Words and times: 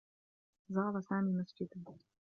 زار 0.73 0.93
سامي 1.09 1.33
مسجدا. 1.39 1.79